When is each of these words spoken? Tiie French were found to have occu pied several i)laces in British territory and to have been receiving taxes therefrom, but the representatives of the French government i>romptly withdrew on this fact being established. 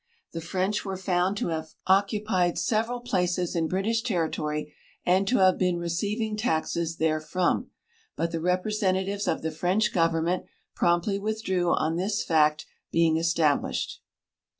Tiie 0.33 0.41
French 0.43 0.83
were 0.83 0.97
found 0.97 1.37
to 1.37 1.49
have 1.49 1.75
occu 1.87 2.25
pied 2.25 2.57
several 2.57 3.03
i)laces 3.03 3.55
in 3.55 3.67
British 3.67 4.01
territory 4.01 4.73
and 5.05 5.27
to 5.27 5.37
have 5.37 5.59
been 5.59 5.77
receiving 5.77 6.35
taxes 6.35 6.95
therefrom, 6.97 7.69
but 8.15 8.31
the 8.31 8.41
representatives 8.41 9.27
of 9.27 9.43
the 9.43 9.51
French 9.51 9.93
government 9.93 10.45
i>romptly 10.75 11.21
withdrew 11.21 11.69
on 11.75 11.97
this 11.97 12.23
fact 12.23 12.65
being 12.89 13.17
established. 13.17 14.01